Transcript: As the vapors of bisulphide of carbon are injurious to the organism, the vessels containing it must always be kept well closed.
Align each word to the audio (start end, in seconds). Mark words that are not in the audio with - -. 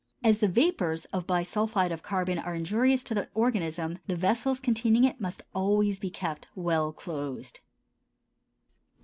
As 0.23 0.39
the 0.39 0.47
vapors 0.47 1.05
of 1.13 1.27
bisulphide 1.27 1.91
of 1.91 2.01
carbon 2.01 2.39
are 2.39 2.55
injurious 2.55 3.03
to 3.03 3.13
the 3.13 3.29
organism, 3.35 3.99
the 4.07 4.15
vessels 4.15 4.59
containing 4.59 5.03
it 5.03 5.21
must 5.21 5.43
always 5.53 5.99
be 5.99 6.09
kept 6.09 6.47
well 6.55 6.91
closed. 6.91 7.59